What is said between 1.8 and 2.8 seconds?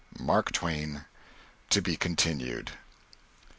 be Continued.